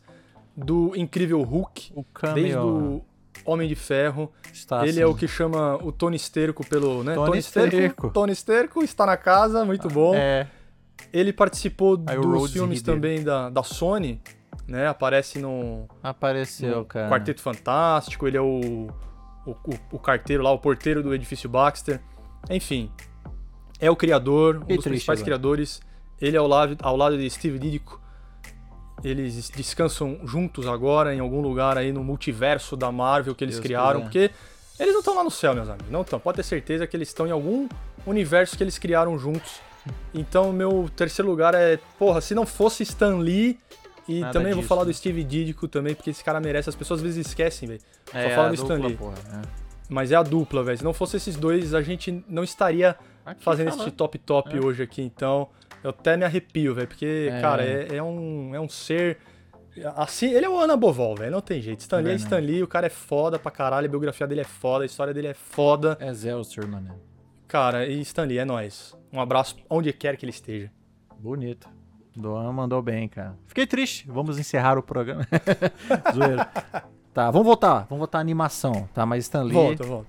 [0.57, 3.03] do Incrível Hulk, O desde o
[3.45, 4.31] Homem de Ferro.
[4.53, 5.01] está ele assim.
[5.01, 7.15] é o que chama o Tony Esterco pelo, né?
[7.15, 7.77] Tony Esterco.
[7.77, 8.11] Esterco.
[8.11, 10.15] Tony Esterco está na casa, muito bom.
[10.15, 10.47] É,
[11.13, 14.21] Ele participou dos Rhodes filmes também da, da Sony,
[14.67, 14.87] né?
[14.87, 17.11] Aparece no, apareceu, no cara.
[17.11, 18.89] Quarteto Fantástico, ele é o,
[19.47, 22.01] o, o, o carteiro lá, o porteiro do edifício Baxter.
[22.49, 22.91] Enfim,
[23.81, 25.25] é o criador, um Fiquei dos triste principais agora.
[25.25, 25.81] criadores.
[26.21, 28.01] Ele é ao lado, ao lado de Steve Ditko.
[29.03, 33.65] Eles descansam juntos agora em algum lugar aí no multiverso da Marvel que eles Deus
[33.65, 34.29] criaram, quiser.
[34.29, 34.31] porque
[34.79, 35.91] eles não estão lá no céu, meus amigos.
[35.91, 36.21] Não estão.
[36.21, 37.67] Pode ter certeza que eles estão em algum
[38.07, 39.61] universo que eles criaram juntos.
[40.13, 43.59] Então, meu terceiro lugar é, porra, se não fosse Stan Lee
[44.09, 44.91] e Nada também vou disso, falar né?
[44.91, 47.81] do Steve Ditko também, porque esse cara merece, as pessoas às vezes esquecem, velho.
[48.13, 48.97] É, Só fala a do Stan Lee.
[48.97, 49.43] porra, é.
[49.89, 50.79] Mas é a dupla, velho.
[50.79, 53.87] Se não fosse esses dois, a gente não estaria Aqui fazendo falando.
[53.89, 54.61] esse top top É.
[54.61, 55.03] hoje aqui.
[55.03, 55.49] Então,
[55.83, 56.87] eu até me arrepio, velho.
[56.87, 57.41] Porque, É.
[57.41, 59.19] cara, é, é um, é um ser.
[59.97, 61.31] Assim, ele é o Ana Bovol, velho.
[61.33, 61.81] Não tem jeito.
[61.81, 62.23] Stan Lee é verdade.
[62.25, 63.87] Stan Lee, o cara é foda pra caralho.
[63.87, 65.97] A biografia dele é foda, a história dele é foda.
[66.01, 66.95] É Zelster, mano.
[67.51, 68.97] Cara, e Stan Lee, é nóis.
[69.13, 70.71] Um abraço onde quer que ele esteja.
[71.19, 71.69] Bonito.
[72.15, 73.37] Doan mandou bem, cara.
[73.49, 74.07] Fiquei triste.
[74.09, 75.27] Vamos encerrar o programa.
[76.15, 76.49] Zoeira.
[77.13, 77.87] Tá, vamos voltar.
[77.89, 79.05] Vamos voltar à animação, tá?
[79.05, 80.09] Mas Stanley, Volta, volta.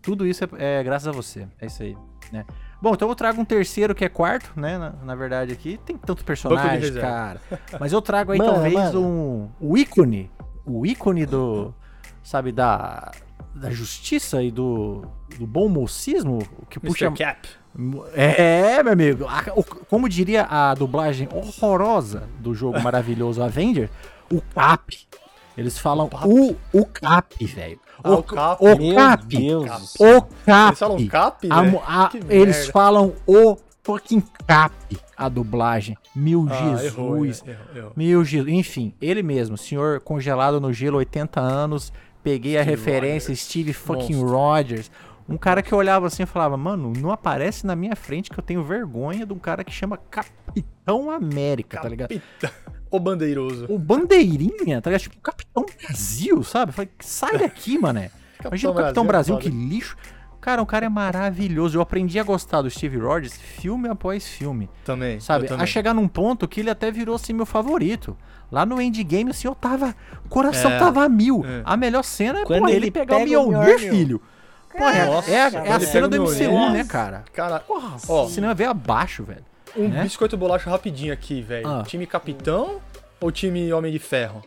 [0.00, 1.48] tudo isso é, é graças a você.
[1.60, 1.96] É isso aí,
[2.30, 2.46] né?
[2.80, 4.78] Bom, então eu trago um terceiro que é quarto, né?
[4.78, 5.80] Na, na verdade aqui.
[5.84, 7.00] Tem tantos personagens, reserva.
[7.08, 7.40] cara.
[7.80, 9.00] Mas eu trago aí Mano, talvez mano.
[9.00, 9.50] um...
[9.60, 10.30] O ícone.
[10.64, 11.74] O ícone do...
[12.22, 13.10] Sabe, da...
[13.54, 15.04] Da justiça e do...
[15.38, 16.38] Do bom mocismo.
[16.58, 17.06] O que puxa...
[17.06, 17.24] Mr.
[17.24, 17.48] Cap.
[18.14, 19.26] É, meu amigo.
[19.26, 23.88] A- o- como diria a dublagem horrorosa do jogo maravilhoso Avenger,
[24.30, 24.96] o Cap.
[25.56, 27.78] Eles falam o, o Cap, velho.
[28.02, 28.62] Ah, o Cap.
[28.64, 29.26] O Meu Cap.
[29.26, 29.94] Deus.
[29.98, 30.68] O Cap.
[30.68, 32.72] Eles falam Cap, A mo- a- eles merda.
[32.72, 34.74] falam o fucking Cap,
[35.16, 35.96] a dublagem.
[36.16, 36.84] Meu Ah, Jesus.
[36.84, 37.32] errou, errou,
[37.74, 37.92] errou.
[37.96, 38.52] Meu Jesus.
[38.52, 41.92] Enfim, ele mesmo, senhor congelado no gelo, 80 anos.
[42.22, 43.40] Peguei a Steve referência, Rogers.
[43.40, 44.36] Steve fucking Monstro.
[44.36, 44.90] Rogers.
[45.28, 48.38] Um cara que eu olhava assim e falava, mano, não aparece na minha frente que
[48.38, 52.20] eu tenho vergonha de um cara que chama Capitão América, tá ligado?
[52.92, 53.64] O bandeiroso.
[53.70, 55.00] O Bandeirinha, tá ligado?
[55.00, 56.68] Tipo, Capitão Brasil, sabe?
[56.68, 58.10] Eu falei, sai daqui, mané.
[58.44, 59.64] Imagina o Capitão Brasil, é que foda.
[59.64, 59.96] lixo.
[60.42, 61.78] Cara, o cara é maravilhoso.
[61.78, 64.68] Eu aprendi a gostar do Steve Rogers filme após filme.
[64.84, 65.20] Também.
[65.20, 65.46] Sabe?
[65.46, 65.62] também.
[65.62, 68.14] A chegar num ponto que ele até virou assim meu favorito.
[68.52, 69.96] Lá no Endgame, assim, eu tava.
[70.26, 71.42] O coração É, tava a mil.
[71.44, 71.62] é.
[71.64, 74.22] A melhor cena é Quando porra, ele, ele pegar o pega o Mjolnir, filho.
[74.76, 76.72] Porra, é- Nossa, é, é a cena do o MCU, Mjolnir.
[76.72, 77.24] né, cara?
[77.32, 78.24] Cara, Porra, ó.
[78.24, 79.44] o cinema veio abaixo, velho.
[79.74, 80.02] um né?
[80.02, 81.66] biscoito bolacha rapidinho aqui, velho.
[81.66, 81.82] Ah.
[81.82, 82.78] Time Capitão
[83.18, 84.42] ou time Homem de Ferro?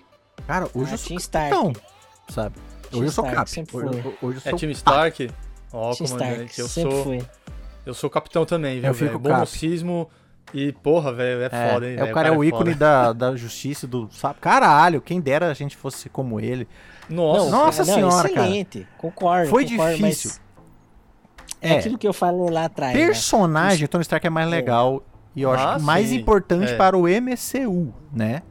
[0.45, 1.49] Cara, hoje Ah, eu sou Team Stark.
[1.49, 1.73] capitão,
[2.29, 2.55] sabe?
[2.93, 3.49] Hoje eu sou Stark, cap.
[3.49, 4.13] sempre Hoje, foi.
[4.21, 5.31] hoje eu É sou time Stark?
[5.73, 7.21] Ó, Team comandante, Stark, eu sempre sou, foi.
[7.87, 9.19] eu sou capitão também, viu, Eu fico velho?
[9.19, 9.47] Bom cap.
[10.53, 12.12] E, porra, velho, é, É, foda, hein, é, velho?
[12.12, 12.75] o cara é o ícone foda.
[12.75, 14.08] da, da justiça, do.
[14.12, 14.39] Sabe?
[14.39, 16.67] Caralho, quem dera a gente fosse como ele.
[17.10, 18.45] Nossa, Nossa não, senhora, cara.
[18.47, 18.88] excelente.
[18.97, 19.49] Concordo.
[19.49, 20.31] Foi concordo, difícil.
[21.62, 21.79] É, É.
[21.79, 22.93] aquilo que eu falei lá atrás.
[22.95, 23.05] né?
[23.05, 25.03] Personagem, Tony Stark é mais legal.
[25.36, 26.77] E eu acho Ah, que mais sim, importante é.
[26.77, 28.41] para o MCU, né?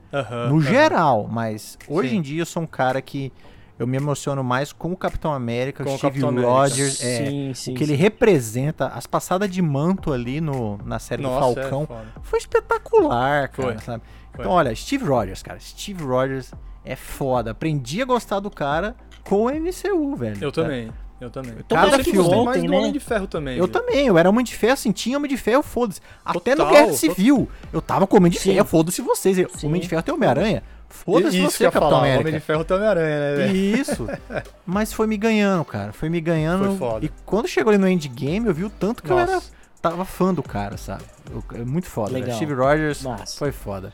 [0.50, 2.16] No geral, mas hoje Sim.
[2.18, 3.32] em dia eu sou um cara que
[3.78, 6.50] eu me emociono mais com o Capitão América, Com o Steve Capitão América.
[6.52, 7.72] Rogers, é, Sim, sim.
[7.72, 8.02] o que ele sim.
[8.02, 13.48] representa, as passadas de manto ali no, na série Nossa, do Falcão, é foi espetacular,
[13.48, 13.78] cara, Foi.
[13.78, 14.02] sabe?
[14.32, 14.44] Foi.
[14.44, 16.52] Então, olha, Steve Rogers, cara, Steve Rogers
[16.84, 17.50] é foda.
[17.50, 20.38] Aprendi a gostar do cara com o MCU, velho.
[20.40, 20.92] Eu também.
[21.20, 21.54] Eu também.
[21.68, 22.76] Cara, que voltem, mais do né?
[22.76, 23.56] Homem de Ferro também.
[23.56, 23.72] Eu viu?
[23.72, 26.00] também, eu era Homem de Ferro, assim, tinha Homem de Ferro, foda-se.
[26.24, 28.52] Até no Guerra Civil, eu tava com Homem de Sim.
[28.52, 29.36] Ferro, foda-se vocês.
[29.54, 29.66] Sim.
[29.68, 30.62] Homem de Ferro tem Homem-Aranha,
[30.94, 32.20] foda-se Isso você, Capitão falar, América.
[32.20, 33.56] Homem de Ferro tem Homem-Aranha, né, velho?
[33.56, 34.06] Isso.
[34.64, 35.92] Mas foi me ganhando, cara.
[35.92, 36.64] Foi me ganhando.
[36.66, 37.04] Foi foda.
[37.06, 39.32] E quando chegou ali no endgame, eu vi o tanto que eu era.
[39.32, 39.52] Nossa.
[39.82, 41.04] Tava fã do cara, sabe?
[41.30, 42.12] Eu- é muito foda.
[42.12, 42.34] Legal.
[42.36, 43.36] Steve Rogers Massa.
[43.38, 43.92] foi foda.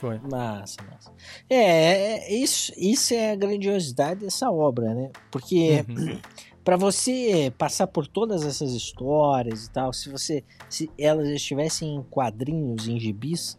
[0.00, 0.20] Foi.
[0.30, 1.10] Massa, massa.
[1.48, 1.56] É,
[2.28, 5.10] é, isso, isso é a grandiosidade dessa obra, né?
[5.30, 6.18] Porque Uhum.
[6.62, 12.02] pra você passar por todas essas histórias e tal, se você se elas estivessem em
[12.02, 13.56] quadrinhos, em gibis,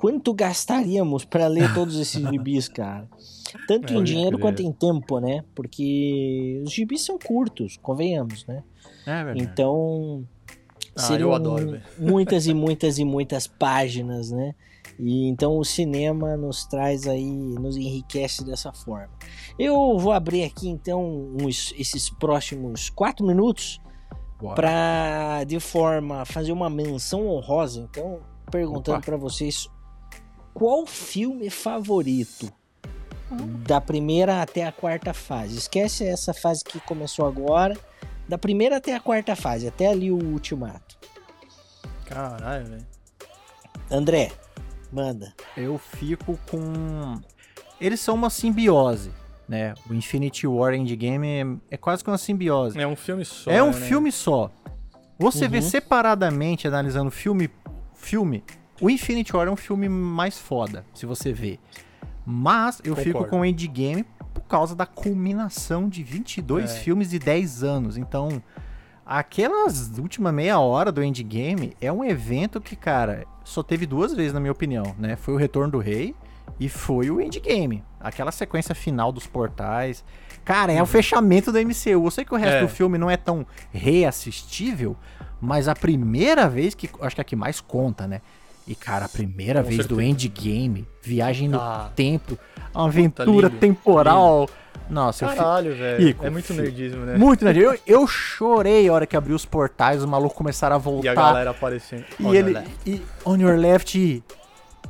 [0.00, 3.06] quanto gastaríamos pra ler todos esses gibis, cara?
[3.68, 4.40] Tanto em dinheiro crer.
[4.40, 5.44] quanto em tempo, né?
[5.54, 8.62] Porque os gibis são curtos, convenhamos, né?
[9.06, 9.42] É verdade.
[9.42, 10.24] Então,
[10.96, 14.54] Ah, seriam eu adoro, muitas e muitas e muitas páginas, né?
[14.98, 19.10] E então o cinema nos traz aí, nos enriquece dessa forma.
[19.58, 21.02] Eu vou abrir aqui então
[21.42, 23.80] uns- esses próximos quatro minutos
[24.54, 27.80] para de forma fazer uma menção honrosa.
[27.90, 29.68] Então, perguntando para vocês
[30.54, 32.52] qual filme favorito
[33.64, 35.56] da primeira até a quarta fase.
[35.56, 37.76] Esquece essa fase que começou agora.
[38.28, 40.98] Da primeira até a quarta fase, até ali o ultimato.
[42.06, 42.86] Caralho, velho.
[43.90, 44.32] André,
[44.92, 45.34] manda.
[45.56, 47.20] Eu fico com.
[47.80, 49.10] Eles são uma simbiose,
[49.48, 49.74] né?
[49.88, 52.78] O Infinity War Endgame é, é quase que uma simbiose.
[52.80, 53.50] É um filme só.
[53.50, 53.72] É um né?
[53.72, 54.50] filme só.
[55.18, 55.62] Você vê Uhum.
[55.62, 57.50] separadamente, analisando filme,
[57.94, 58.42] filme,
[58.80, 61.58] o Infinity War é um filme mais foda, se você vê.
[62.24, 63.30] Mas eu fico Concordo.
[63.30, 66.74] com o Endgame por causa da culminação de 22 É.
[66.74, 67.96] filmes de 10 anos.
[67.96, 68.42] Então,
[69.04, 74.32] aquelas última meia hora do Endgame é um evento que, cara, só teve duas vezes,
[74.32, 75.16] na minha opinião, né?
[75.16, 76.14] Foi o Retorno do Rei
[76.58, 77.82] e foi o Endgame.
[77.98, 80.04] Aquela sequência final dos portais.
[80.44, 82.04] Cara, é o fechamento da MCU.
[82.06, 82.60] Eu sei que o resto É.
[82.62, 84.96] do filme não é tão reassistível,
[85.40, 86.88] mas a primeira vez que.
[87.00, 88.20] Acho que é a que mais conta, né?
[88.66, 90.26] E, cara, a primeira Com vez do certeza.
[90.26, 91.90] Endgame, viagem no Ah.
[91.96, 92.38] tempo,
[92.74, 94.48] uma aventura lindo, temporal.
[94.88, 95.42] Nossa, eu fico.
[95.42, 96.16] Caralho, velho.
[96.22, 97.16] É muito nerdismo, né?
[97.16, 97.52] Muito, né?
[97.56, 101.06] Eu, eu chorei a hora que abriu os portais, os malucos começaram a voltar.
[101.06, 102.04] E a galera aparecendo.
[102.18, 102.58] E Olha ele.
[102.86, 103.96] E on your left.
[103.98, 104.22] e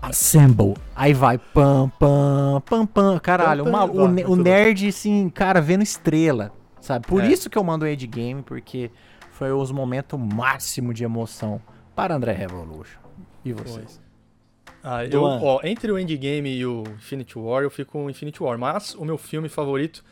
[0.02, 0.74] Assemble.
[0.96, 3.18] Aí vai pam, pam, pam, pam.
[3.18, 6.52] Caralho, Pam, o, o, o nerd, assim, cara, vendo estrela.
[6.80, 7.06] Sabe?
[7.06, 7.26] Por É.
[7.28, 8.90] isso que eu mando o Endgame, porque
[9.32, 11.60] foi os momentos máximo de emoção
[11.94, 12.98] para André Revolution.
[13.44, 14.00] E vocês?
[14.82, 18.42] Ah, eu, ó, entre o Endgame e o Infinity War, eu fico com o Infinity
[18.42, 18.58] War.
[18.58, 20.02] Mas o meu filme favorito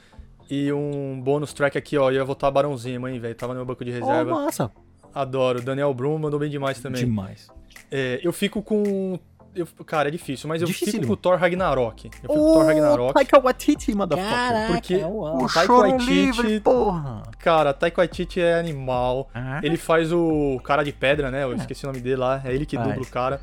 [0.51, 3.35] e um bônus track aqui, ó, eu ia votar Barãozinho, hein, velho.
[3.35, 4.31] Tava no meu banco de Oh, reserva.
[4.31, 4.71] nossa,
[5.14, 5.62] Adoro.
[5.62, 7.05] Daniel Brum mandou bem demais também.
[7.05, 7.49] demais.
[7.91, 9.19] É, eu fico com.
[9.61, 11.07] Eu, cara, é difícil, mas eu fico Dificílimo.
[11.09, 12.07] com o Thor Ragnarok.
[12.07, 13.14] Eu fico com o Thor Ragnarok.
[13.14, 14.33] Taika Waititi, motherfucker.
[14.33, 14.97] Caraca, porque.
[14.97, 17.23] O Taika choro Waititi- porra.
[17.38, 19.29] Cara, Taika Waititi é animal.
[19.35, 21.44] Ah, Ele faz o cara de pedra, né?
[21.44, 22.40] Eu esqueci o nome dele lá.
[22.44, 22.88] É ele que Faz.
[22.88, 23.40] dubla o cara.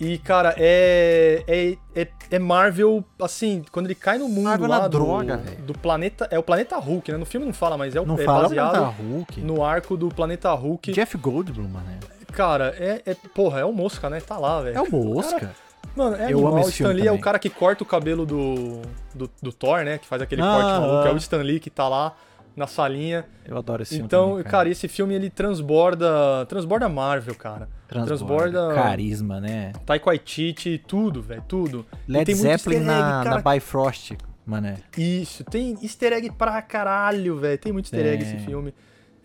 [0.00, 4.78] E, cara, é, é, é, é Marvel, assim, quando ele cai no mundo Marvel lá
[4.82, 5.62] na do, droga, velho.
[5.62, 6.28] do planeta...
[6.30, 7.18] É o planeta Hulk, né?
[7.18, 9.40] No filme não fala, mas é, o, Não é fala baseado Planeta Hulk.
[9.40, 10.92] no arco do planeta Hulk.
[10.92, 11.86] Jeff Goldblum, mano.
[12.32, 13.14] Cara, é, é...
[13.14, 14.20] Porra, é o Mosca, né?
[14.20, 14.76] Tá lá, velho.
[14.76, 15.40] É o Mosca.
[15.40, 15.54] Cara,
[15.96, 16.64] Mano, é Eu animal.
[16.64, 18.82] O Stan Lee é o cara que corta o cabelo do,
[19.14, 19.98] do, do Thor, né?
[19.98, 21.06] Que faz aquele Ah, corte maluco.
[21.08, 21.14] É ah.
[21.14, 22.14] o Stan Lee que tá lá
[22.54, 23.24] na salinha.
[23.44, 24.06] Eu adoro esse filme.
[24.06, 24.68] Então, também, cara.
[24.68, 26.46] esse filme ele transborda.
[26.46, 27.68] Transborda Marvel, cara.
[27.88, 29.72] transborda- Carisma, né?
[29.86, 31.86] Taika Waititi, tudo, velho, tudo.
[32.06, 33.42] Led Zeppelin egg, na, cara.
[33.42, 34.12] na Bifrost,
[34.44, 34.76] mané.
[34.96, 37.58] Isso, tem easter egg pra caralho, velho.
[37.58, 38.74] Tem muito easter egg esse filme.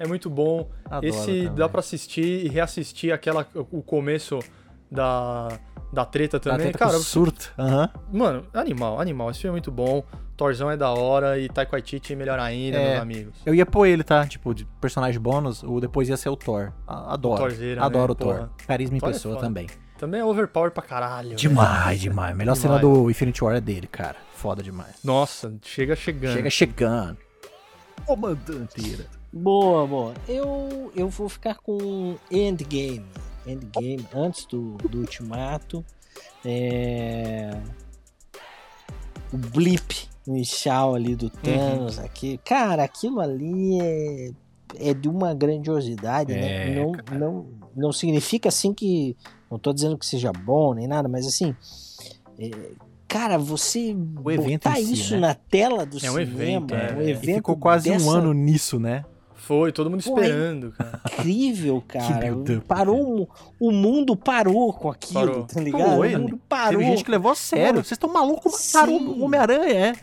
[0.03, 0.69] É muito bom.
[0.85, 1.55] Adoro esse também.
[1.55, 4.39] dá pra assistir e reassistir aquela o começo
[4.91, 5.47] da
[5.91, 6.65] da treta também.
[6.67, 7.53] tenta cara, com surto.
[7.57, 7.89] Aham.
[8.11, 9.29] mano, animal, animal.
[9.29, 10.03] Esse filme é muito bom.
[10.35, 12.89] Torzão é da hora e Taika Waititi melhor ainda, É.
[12.91, 13.35] meus amigos.
[13.45, 14.25] Eu ia pôr ele, tá?
[14.25, 16.73] Tipo, de personagem bônus, ou depois ia ser o Thor.
[16.87, 17.37] Adoro.
[17.43, 17.85] Thorzeira, né?
[17.85, 18.37] Adoro o Porra.
[18.39, 18.49] Thor.
[18.67, 19.45] Carisma em Thor é pessoa foda.
[19.45, 19.67] também.
[19.99, 21.29] Também é overpower pra caralho.
[21.29, 21.39] velho.
[21.39, 22.35] Demais, demais.
[22.35, 22.97] Melhor cena Demais.
[23.03, 24.15] do Infinity War é dele, cara.
[24.33, 24.95] Foda demais.
[25.03, 26.33] Nossa, chega chegando.
[26.33, 27.17] Chega chegando.
[28.07, 29.05] Comandanteira.
[29.33, 30.13] Boa, boa.
[30.27, 33.03] Eu, eu vou ficar com Endgame.
[33.47, 35.83] Endgame, antes do, do Ultimato.
[36.45, 37.49] É...
[39.33, 42.39] O blip inicial ali do Thanos aqui.
[42.45, 44.31] Cara, aquilo ali é,
[44.75, 46.75] é de uma grandiosidade, É, né?
[46.75, 47.17] Não, cara.
[47.19, 49.17] não, não significa assim que.
[49.49, 51.55] Não tô dizendo que seja bom nem nada, mas assim.
[52.37, 52.51] é,
[53.07, 55.21] cara, você O evento botar si, isso né?
[55.21, 56.93] na tela do É um cinema, evento, é.
[56.93, 59.03] um evento ficou quase um dessa ano nisso, né?
[59.45, 61.01] Foi, todo mundo Pô, esperando, cara.
[61.19, 62.13] incrível, cara.
[62.15, 63.29] build-up, parou,
[63.59, 65.43] o mundo parou com aquilo, Parou.
[65.43, 65.97] tá ligado?
[65.97, 66.79] Foi, o mundo parou.
[66.79, 67.75] Teve gente que levou a sério.
[67.83, 68.53] Vocês estão malucos?
[68.55, 68.77] Sim.
[69.19, 69.93] o Homem-Aranha, é.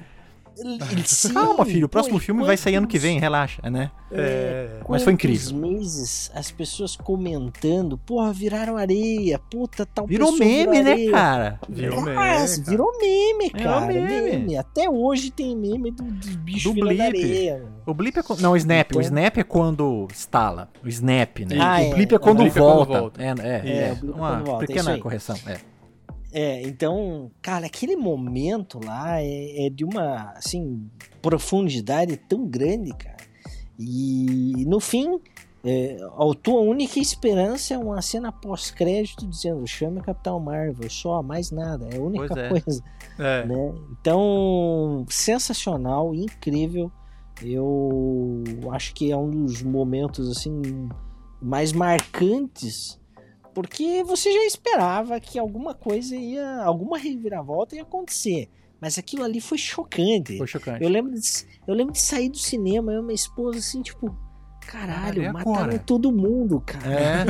[1.04, 3.90] Sim, Calma, filho, o próximo pô, filme vai sair ano que vem, relaxa, né?
[4.12, 5.56] É, Mas foi incrível.
[5.56, 11.60] meses as pessoas comentando, porra, viraram areia, puta, tal Virou meme, virou né, cara?
[11.68, 12.70] Virou meme, Nossa, cara.
[12.70, 13.86] virou meme, Virou cara.
[13.86, 14.22] meme.
[14.22, 14.56] meme.
[14.56, 17.00] Até hoje tem meme do, dos bichos Do blip.
[17.00, 17.62] areia.
[17.86, 18.40] O blip é quando...
[18.40, 18.86] Não, o snap.
[18.90, 20.68] Então- O snap é quando estala.
[20.84, 21.56] O snap, né?
[21.60, 21.90] Ah, o é.
[21.90, 23.22] blip é blip é quando volta.
[23.22, 23.88] É, é, É, é.
[23.90, 25.36] é Uma é pequena correção.
[25.46, 25.58] É.
[26.32, 30.88] É, então, cara, aquele momento lá é, é de uma, assim,
[31.20, 33.16] profundidade tão grande, cara.
[33.78, 35.18] E no fim,
[35.64, 41.22] é, a tua única esperança é uma cena pós-crédito dizendo chame o Capitão Marvel, só,
[41.22, 42.48] mais nada, é a única é.
[42.48, 42.84] coisa,
[43.18, 43.46] é.
[43.46, 43.74] né?
[43.90, 46.92] Então, sensacional, incrível.
[47.42, 50.88] Eu acho que é um dos momentos, assim,
[51.40, 52.99] mais marcantes
[53.54, 58.48] porque você já esperava que alguma coisa ia, alguma reviravolta ia acontecer.
[58.80, 60.38] Mas aquilo ali foi chocante.
[60.38, 60.82] Foi chocante.
[60.82, 61.20] Eu lembro, de,
[61.66, 64.16] eu lembro de sair do cinema, eu e minha esposa assim, tipo,
[64.66, 65.78] caralho, Caralho, mataram agora?
[65.80, 66.90] todo mundo, cara.
[66.90, 67.24] É.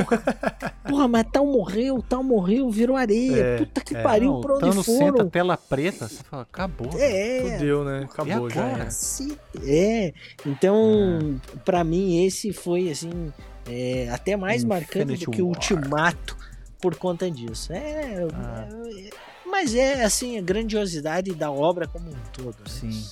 [0.87, 3.35] Porra, mas tal morreu, tal morreu, virou areia.
[3.35, 4.01] É, Puta que é.
[4.01, 5.29] pariu, Não, pra o onde Thanos senta foram?
[5.29, 6.89] tela preta, você fala, acabou.
[6.97, 8.03] É, Fudeu, né?
[8.09, 8.63] Acabou já.
[8.67, 8.85] era.
[8.85, 9.37] Cacete.
[9.65, 10.13] É,
[10.45, 13.33] então, pra mim, esse foi, assim,
[13.67, 15.47] é, até mais marcante Infinity do que o.
[15.47, 16.37] Ultimato
[16.81, 17.71] por conta disso.
[17.73, 18.67] É, Ah.
[18.97, 19.09] é,
[19.45, 22.57] mas é, assim, a grandiosidade da obra como um todo.
[22.59, 22.65] né?
[22.67, 23.03] Sim.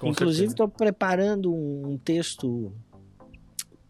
[0.00, 2.72] Com Inclusive, estou preparando um texto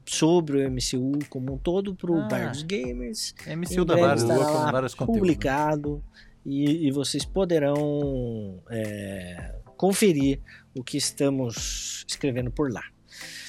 [0.07, 2.29] sobre o MCU como um todo para o Ah.
[2.29, 3.35] Bar dos Gamers.
[3.47, 6.03] MCU dá breve vários, publicado
[6.45, 10.41] e, e vocês poderão é, conferir
[10.75, 12.83] o que estamos escrevendo por lá.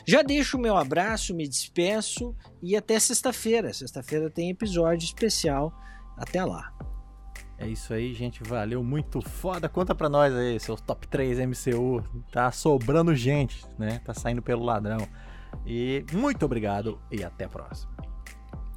[0.06, 3.74] Já deixo o meu abraço, me despeço e até sexta-feira.
[3.74, 5.74] Sexta-feira tem episódio especial.
[6.18, 6.74] Até lá.
[7.58, 8.42] É isso aí, gente.
[8.44, 9.68] Valeu, muito foda.
[9.68, 12.04] Conta pra nós aí, seus top 3 MCU.
[12.32, 14.00] Tá sobrando gente, né?
[14.00, 15.08] Tá saindo pelo ladrão.
[15.66, 18.09] E muito obrigado e até a próxima.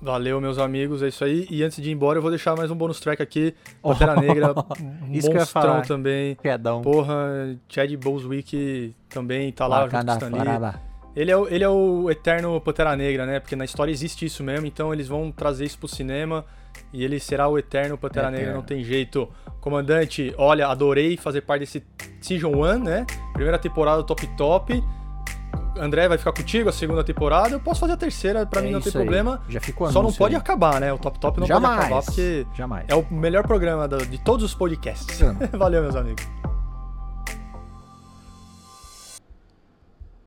[0.03, 1.47] Valeu, meus amigos, é isso aí.
[1.49, 3.55] E antes de ir embora, eu vou deixar mais um bônus track aqui.
[3.81, 4.53] Pantera Negra,
[5.09, 5.87] Isso monstrão falar.
[5.87, 6.35] também.
[6.35, 6.83] Quedão.
[6.83, 10.37] Porra, Chad Boswick também tá lá junto com.
[11.15, 13.39] Ele é, o, ele é o eterno Pantera Negra, né?
[13.39, 16.45] Porque na história existe isso mesmo, então eles vão trazer isso pro cinema
[16.93, 18.39] e ele será o eterno Pantera Eterno.
[18.39, 19.29] Negra, não tem jeito.
[19.61, 21.85] Comandante, olha, adorei fazer parte desse
[22.21, 23.07] Season 1, né?
[23.35, 24.83] Primeira temporada top top.
[25.79, 27.55] André vai ficar contigo a segunda temporada.
[27.55, 28.93] Eu posso fazer a terceira, pra É mim não tem aí.
[28.93, 29.41] problema.
[29.49, 30.41] Já ficou Só não pode aí.
[30.41, 30.93] acabar, né?
[30.93, 31.75] O top top não Jamais.
[31.77, 32.85] pode acabar porque Jamais.
[32.89, 35.21] é o melhor programa de todos os podcasts.
[35.53, 36.27] Valeu, meus amigos.